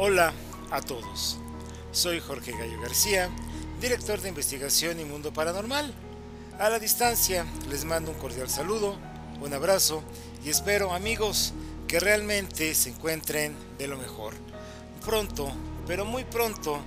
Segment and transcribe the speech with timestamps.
[0.00, 0.32] Hola
[0.70, 1.38] a todos.
[1.90, 3.28] Soy Jorge Gallo García,
[3.80, 5.92] director de investigación y mundo paranormal.
[6.60, 8.96] A la distancia les mando un cordial saludo,
[9.40, 10.04] un abrazo
[10.44, 11.52] y espero amigos
[11.88, 14.34] que realmente se encuentren de lo mejor.
[15.04, 15.50] Pronto,
[15.88, 16.78] pero muy pronto,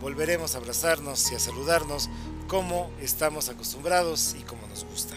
[0.00, 2.08] volveremos a abrazarnos y a saludarnos
[2.46, 5.16] como estamos acostumbrados y como nos gusta.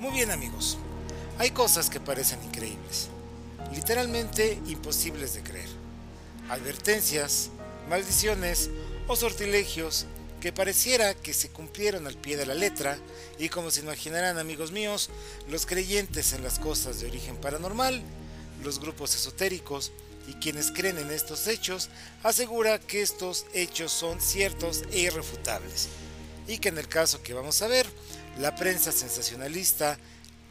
[0.00, 0.78] Muy bien amigos,
[1.38, 3.10] hay cosas que parecen increíbles,
[3.74, 5.73] literalmente imposibles de creer.
[6.48, 7.50] Advertencias,
[7.88, 8.70] maldiciones
[9.06, 10.06] o sortilegios
[10.40, 12.98] que pareciera que se cumplieron al pie de la letra
[13.38, 15.08] y como se imaginarán amigos míos,
[15.48, 18.02] los creyentes en las cosas de origen paranormal,
[18.62, 19.92] los grupos esotéricos
[20.28, 21.88] y quienes creen en estos hechos
[22.22, 25.88] asegura que estos hechos son ciertos e irrefutables
[26.46, 27.86] y que en el caso que vamos a ver,
[28.38, 29.98] la prensa sensacionalista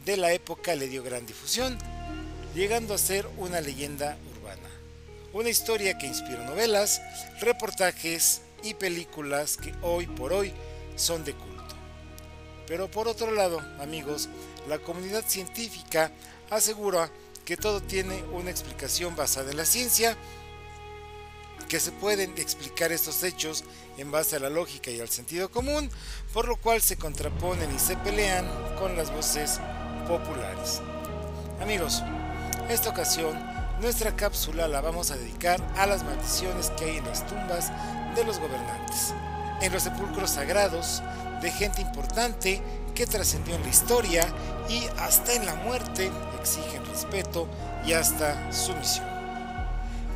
[0.05, 1.77] de la época le dio gran difusión,
[2.55, 4.17] llegando a ser una leyenda.
[5.33, 7.01] Una historia que inspiró novelas,
[7.39, 10.53] reportajes y películas que hoy por hoy
[10.95, 11.75] son de culto.
[12.67, 14.29] Pero por otro lado, amigos,
[14.69, 16.11] la comunidad científica
[16.51, 17.09] asegura
[17.45, 20.15] que todo tiene una explicación basada en la ciencia,
[21.67, 23.63] que se pueden explicar estos hechos
[23.97, 25.89] en base a la lógica y al sentido común,
[26.31, 29.59] por lo cual se contraponen y se pelean con las voces
[30.07, 30.79] populares.
[31.59, 32.03] Amigos,
[32.69, 33.52] esta ocasión
[33.83, 37.69] nuestra cápsula la vamos a dedicar a las maldiciones que hay en las tumbas
[38.15, 39.13] de los gobernantes,
[39.61, 41.03] en los sepulcros sagrados
[41.41, 42.61] de gente importante
[42.95, 44.25] que trascendió en la historia
[44.69, 47.49] y hasta en la muerte exigen respeto
[47.85, 49.05] y hasta sumisión.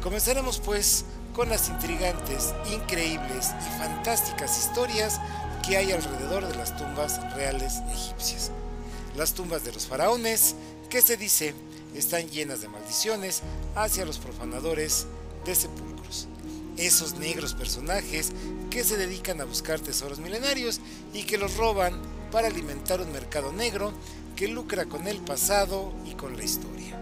[0.01, 5.19] Comenzaremos pues con las intrigantes, increíbles y fantásticas historias
[5.67, 8.49] que hay alrededor de las tumbas reales egipcias.
[9.17, 10.55] Las tumbas de los faraones,
[10.89, 11.53] que se dice
[11.97, 13.41] están llenas de maldiciones
[13.75, 15.07] hacia los profanadores
[15.45, 16.27] de sepulcros.
[16.77, 18.31] Esos negros personajes
[18.69, 20.79] que se dedican a buscar tesoros milenarios
[21.13, 21.99] y que los roban
[22.31, 23.91] para alimentar un mercado negro
[24.35, 27.01] que lucra con el pasado y con la historia.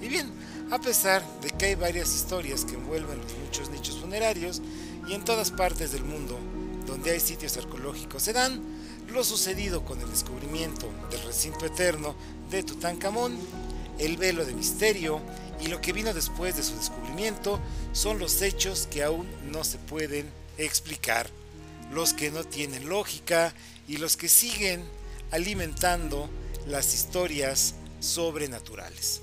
[0.00, 0.30] Y bien,
[0.70, 4.62] a pesar de que hay varias historias que envuelven los muchos nichos funerarios
[5.06, 6.38] y en todas partes del mundo
[6.86, 8.62] donde hay sitios arqueológicos se dan,
[9.08, 12.14] lo sucedido con el descubrimiento del recinto eterno
[12.50, 13.36] de Tutankamón,
[13.98, 15.20] el velo de misterio
[15.60, 17.60] y lo que vino después de su descubrimiento
[17.92, 21.28] son los hechos que aún no se pueden explicar,
[21.92, 23.54] los que no tienen lógica
[23.86, 24.84] y los que siguen
[25.30, 26.28] alimentando
[26.66, 29.22] las historias sobrenaturales.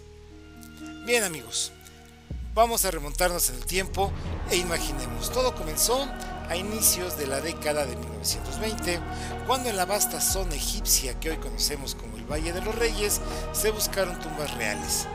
[1.05, 1.71] Bien amigos,
[2.53, 4.11] vamos a remontarnos en el tiempo
[4.49, 6.07] e imaginemos, todo comenzó
[6.49, 8.99] a inicios de la década de 1920,
[9.47, 13.21] cuando en la vasta zona egipcia que hoy conocemos como Valle de los Reyes
[13.53, 15.07] se buscaron tumbas reales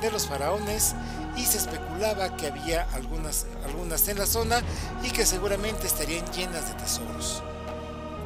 [0.00, 0.94] de los faraones
[1.36, 4.60] y se especulaba que había algunas, algunas en la zona
[5.02, 7.42] y que seguramente estarían llenas de tesoros.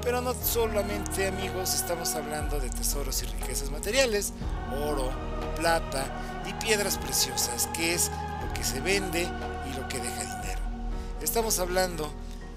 [0.03, 4.33] Pero no solamente amigos estamos hablando de tesoros y riquezas materiales,
[4.85, 5.11] oro,
[5.57, 8.11] plata y piedras preciosas, que es
[8.45, 10.61] lo que se vende y lo que deja dinero.
[11.23, 12.13] Estamos hablando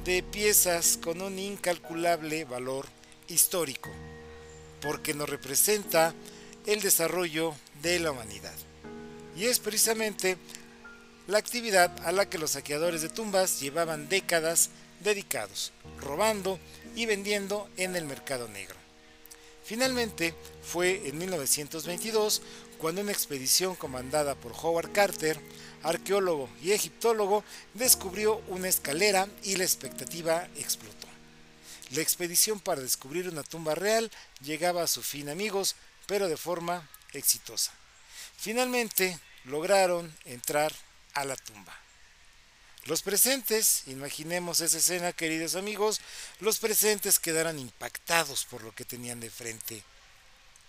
[0.05, 2.85] de piezas con un incalculable valor
[3.27, 3.89] histórico,
[4.81, 6.13] porque nos representa
[6.65, 8.55] el desarrollo de la humanidad.
[9.35, 10.37] Y es precisamente
[11.27, 14.69] la actividad a la que los saqueadores de tumbas llevaban décadas
[15.01, 16.59] dedicados, robando
[16.95, 18.75] y vendiendo en el mercado negro.
[19.63, 22.41] Finalmente, fue en 1922
[22.79, 25.39] cuando una expedición comandada por Howard Carter
[25.83, 31.08] arqueólogo y egiptólogo, descubrió una escalera y la expectativa explotó.
[31.91, 34.11] La expedición para descubrir una tumba real
[34.41, 37.71] llegaba a su fin amigos, pero de forma exitosa.
[38.37, 40.73] Finalmente lograron entrar
[41.13, 41.75] a la tumba.
[42.85, 45.99] Los presentes, imaginemos esa escena queridos amigos,
[46.39, 49.83] los presentes quedaron impactados por lo que tenían de frente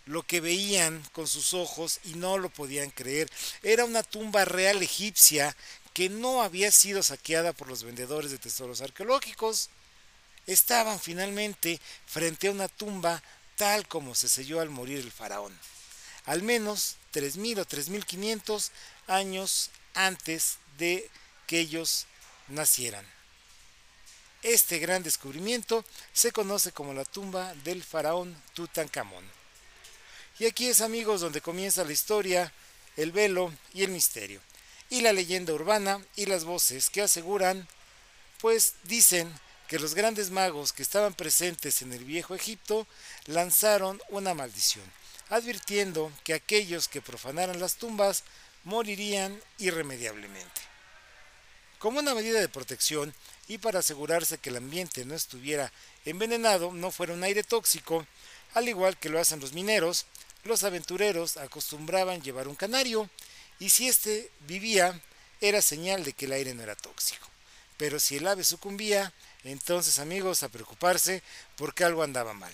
[0.06, 3.30] lo que veían con sus ojos y no lo podían creer.
[3.62, 5.56] Era una tumba real egipcia
[5.94, 9.70] que no había sido saqueada por los vendedores de tesoros arqueológicos.
[10.46, 13.22] Estaban finalmente frente a una tumba
[13.56, 15.56] tal como se selló al morir el faraón,
[16.24, 18.70] al menos 3.000 o 3.500
[19.06, 21.10] años antes de
[21.46, 22.06] que ellos
[22.48, 23.04] nacieran.
[24.42, 25.84] Este gran descubrimiento
[26.14, 29.24] se conoce como la tumba del faraón Tutankamón.
[30.38, 32.50] Y aquí es amigos donde comienza la historia,
[32.96, 34.40] el velo y el misterio.
[34.88, 37.68] Y la leyenda urbana y las voces que aseguran,
[38.40, 39.30] pues dicen
[39.70, 42.88] que los grandes magos que estaban presentes en el viejo Egipto
[43.26, 44.82] lanzaron una maldición,
[45.28, 48.24] advirtiendo que aquellos que profanaran las tumbas
[48.64, 50.60] morirían irremediablemente.
[51.78, 53.14] Como una medida de protección
[53.46, 55.72] y para asegurarse que el ambiente no estuviera
[56.04, 58.04] envenenado, no fuera un aire tóxico,
[58.54, 60.06] al igual que lo hacen los mineros,
[60.42, 63.08] los aventureros acostumbraban llevar un canario
[63.60, 65.00] y si éste vivía
[65.40, 67.30] era señal de que el aire no era tóxico.
[67.80, 69.10] Pero si el ave sucumbía,
[69.42, 71.22] entonces amigos a preocuparse
[71.56, 72.52] porque algo andaba mal.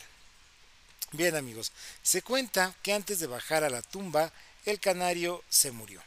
[1.10, 4.32] Bien amigos, se cuenta que antes de bajar a la tumba
[4.66, 6.00] el canario se murió,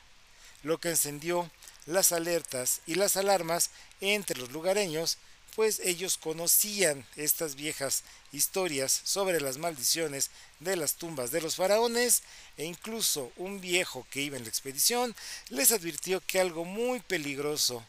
[0.63, 1.51] lo que encendió
[1.85, 5.17] las alertas y las alarmas entre los lugareños,
[5.53, 10.31] pues ellos conocían estas viejas historias sobre las maldiciones
[10.61, 12.23] de las tumbas de los faraones
[12.55, 15.13] e incluso un viejo que iba en la expedición
[15.49, 17.83] les advirtió que algo muy peligroso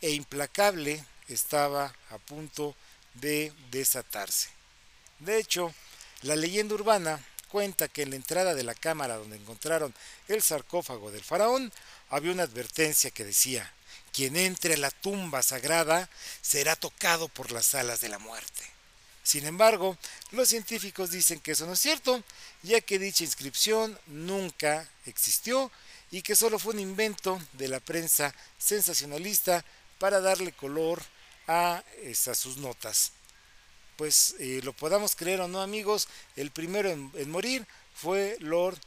[0.00, 2.74] e implacable estaba a punto
[3.14, 4.48] de desatarse.
[5.18, 5.72] De hecho,
[6.22, 9.92] la leyenda urbana cuenta que en la entrada de la cámara donde encontraron
[10.28, 11.72] el sarcófago del faraón
[12.08, 13.72] había una advertencia que decía,
[14.12, 16.08] quien entre a la tumba sagrada
[16.42, 18.62] será tocado por las alas de la muerte.
[19.22, 19.96] Sin embargo,
[20.32, 22.22] los científicos dicen que eso no es cierto,
[22.62, 25.70] ya que dicha inscripción nunca existió
[26.10, 29.64] y que solo fue un invento de la prensa sensacionalista
[30.00, 31.00] para darle color
[31.46, 31.84] a,
[32.34, 33.12] sus notas
[33.96, 38.78] pues eh, lo podamos creer o no amigos, el primero en, en morir fue Lord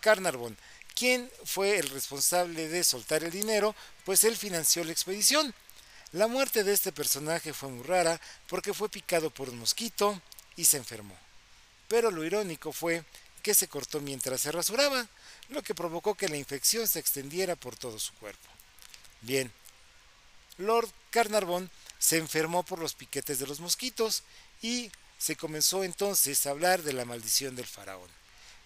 [0.00, 0.58] Carnarvon.
[0.96, 3.76] ¿Quién fue el responsable de soltar el dinero?
[4.04, 5.54] Pues él financió la expedición.
[6.10, 10.20] La muerte de este personaje fue muy rara porque fue picado por un mosquito
[10.56, 11.16] y se enfermó.
[11.86, 13.04] Pero lo irónico fue
[13.42, 15.06] que se cortó mientras se rasuraba,
[15.50, 18.48] lo que provocó que la infección se extendiera por todo su cuerpo.
[19.20, 19.52] Bien,
[20.58, 24.22] Lord Carnarvon se enfermó por los piquetes de los mosquitos
[24.62, 28.10] y se comenzó entonces a hablar de la maldición del faraón.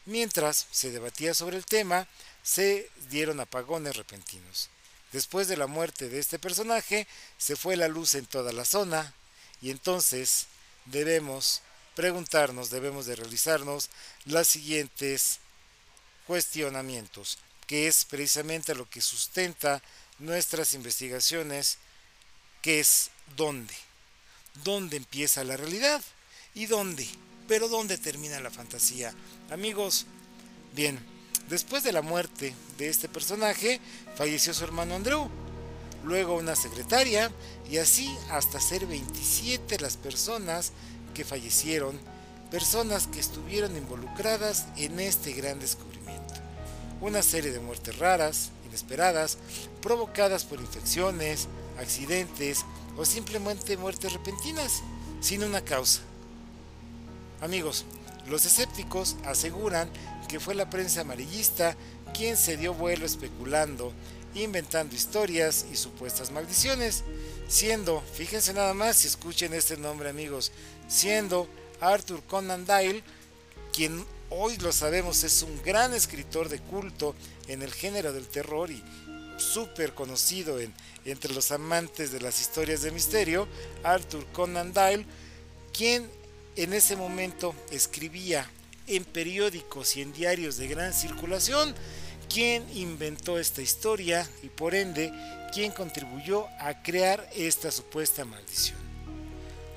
[0.06, 2.08] Mientras se debatía sobre el tema,
[2.42, 4.70] se dieron apagones repentinos.
[5.12, 7.06] Después de la muerte de este personaje,
[7.38, 9.12] se fue la luz en toda la zona
[9.60, 10.46] y entonces
[10.86, 11.62] debemos
[11.94, 13.90] preguntarnos, debemos de realizarnos
[14.24, 15.40] las siguientes
[16.26, 19.82] cuestionamientos, que es precisamente lo que sustenta
[20.20, 21.78] nuestras investigaciones,
[22.62, 23.74] que es dónde
[24.64, 26.02] dónde empieza la realidad
[26.54, 27.06] y dónde,
[27.48, 29.12] pero dónde termina la fantasía.
[29.50, 30.06] Amigos,
[30.74, 30.98] bien,
[31.48, 33.80] después de la muerte de este personaje,
[34.16, 35.28] falleció su hermano Andrew,
[36.04, 37.30] luego una secretaria
[37.70, 40.72] y así hasta ser 27 las personas
[41.14, 41.98] que fallecieron,
[42.50, 46.34] personas que estuvieron involucradas en este gran descubrimiento.
[47.00, 49.36] Una serie de muertes raras, inesperadas,
[49.82, 52.64] provocadas por infecciones, accidentes,
[52.96, 54.82] o simplemente muertes repentinas,
[55.20, 56.00] sin una causa.
[57.40, 57.84] Amigos,
[58.26, 59.90] los escépticos aseguran
[60.28, 61.76] que fue la prensa amarillista
[62.14, 63.92] quien se dio vuelo especulando,
[64.34, 67.02] inventando historias y supuestas maldiciones,
[67.48, 70.52] siendo, fíjense nada más si escuchen este nombre amigos,
[70.88, 71.48] siendo
[71.80, 73.02] Arthur Conan Doyle,
[73.72, 77.14] quien hoy lo sabemos es un gran escritor de culto
[77.48, 78.82] en el género del terror y
[79.36, 80.72] súper conocido en,
[81.04, 83.48] entre los amantes de las historias de misterio,
[83.82, 85.06] Arthur Conan Doyle,
[85.72, 86.08] quien
[86.56, 88.48] en ese momento escribía
[88.86, 91.74] en periódicos y en diarios de gran circulación,
[92.32, 95.12] quien inventó esta historia y por ende
[95.52, 98.78] quien contribuyó a crear esta supuesta maldición.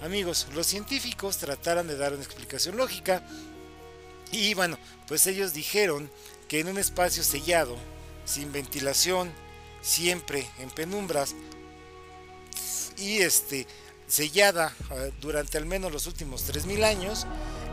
[0.02, 3.24] Amigos, los científicos trataron de dar una explicación lógica
[4.34, 6.10] y bueno, pues ellos dijeron
[6.48, 7.78] que en un espacio sellado,
[8.26, 9.32] sin ventilación,
[9.82, 11.36] siempre en penumbras
[12.98, 13.68] y este
[14.08, 17.26] sellada eh, durante al menos los últimos 3000 años,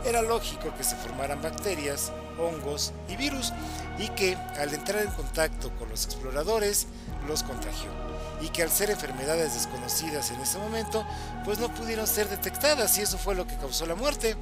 [0.05, 3.53] era lógico que se formaran bacterias, hongos y virus
[3.99, 6.87] y que al entrar en contacto con los exploradores
[7.27, 7.89] los contagió
[8.41, 11.05] y que al ser enfermedades desconocidas en ese momento
[11.45, 14.35] pues no pudieron ser detectadas y eso fue lo que causó la muerte.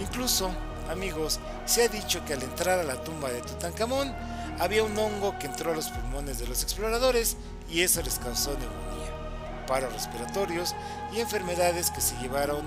[0.00, 0.50] Incluso,
[0.88, 4.14] amigos, se ha dicho que al entrar a la tumba de Tutankamón
[4.58, 7.36] había un hongo que entró a los pulmones de los exploradores
[7.70, 10.74] y eso les causó neumonía, paros respiratorios
[11.14, 12.66] y enfermedades que se llevaron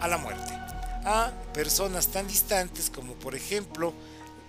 [0.00, 0.52] a la muerte.
[1.04, 3.92] A personas tan distantes como por ejemplo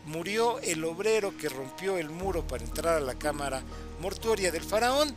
[0.06, 3.62] murió el obrero que rompió el muro para entrar a la cámara
[4.02, 5.14] mortuoria del faraón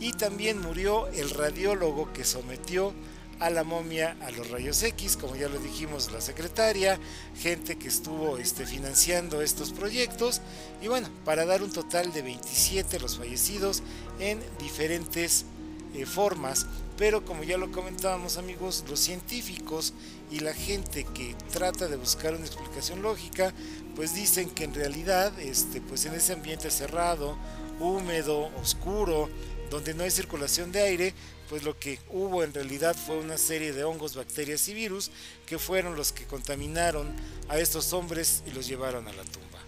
[0.00, 2.94] y también murió el radiólogo que sometió
[3.40, 7.00] a la momia a los rayos X, como ya lo dijimos la secretaria,
[7.36, 10.42] gente que estuvo este, financiando estos proyectos.
[10.82, 13.82] Y bueno, para dar un total de 27 los fallecidos
[14.18, 15.46] en diferentes
[15.94, 16.66] eh, formas,
[16.98, 19.94] pero como ya lo comentábamos amigos, los científicos
[20.30, 23.54] y la gente que trata de buscar una explicación lógica,
[23.96, 27.38] pues dicen que en realidad este, pues en ese ambiente cerrado,
[27.80, 29.30] húmedo, oscuro,
[29.70, 31.14] donde no hay circulación de aire,
[31.48, 35.10] pues lo que hubo en realidad fue una serie de hongos, bacterias y virus
[35.46, 37.14] que fueron los que contaminaron
[37.48, 39.58] a estos hombres y los llevaron a la tumba.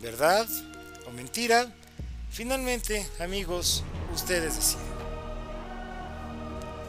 [0.00, 0.48] ¿Verdad
[1.06, 1.72] o mentira?
[2.30, 4.92] Finalmente, amigos, ustedes deciden.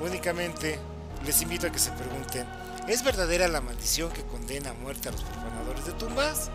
[0.02, 0.80] Únicamente
[1.26, 2.48] les invito a que se pregunten,
[2.88, 6.50] ¿es verdadera la maldición que condena a muerte a los profanadores de tumbas?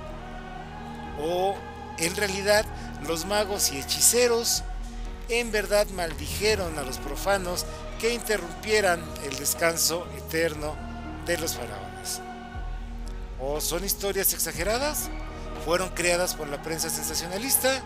[1.21, 1.57] ¿O
[1.99, 2.65] en realidad
[3.07, 4.63] los magos y hechiceros
[5.29, 7.67] en verdad maldijeron a los profanos
[8.01, 10.77] que interrumpieran el descanso eterno
[11.27, 12.21] de los faraones?
[13.41, 15.11] ¿O son historias exageradas?
[15.65, 17.83] ¿Fueron creadas por la prensa sensacionalista?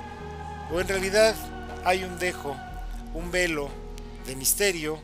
[0.71, 1.35] ¿O en realidad
[1.85, 2.57] hay un dejo,
[3.15, 3.71] un velo
[4.27, 5.01] de misterio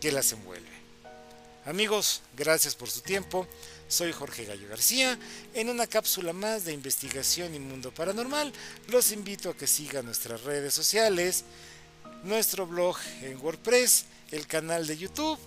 [0.00, 0.66] que las envuelve?
[1.64, 3.46] Amigos, gracias por su tiempo.
[3.88, 5.18] Soy Jorge Gallo García.
[5.54, 8.52] En una cápsula más de investigación y mundo paranormal,
[8.88, 11.44] los invito a que sigan nuestras redes sociales,
[12.22, 15.38] nuestro blog en WordPress, el canal de YouTube,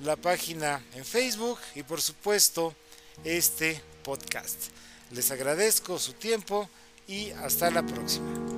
[0.00, 2.74] la página en Facebook y por supuesto
[3.22, 4.70] este podcast.
[5.10, 6.70] Les agradezco su tiempo
[7.06, 8.49] y hasta la próxima.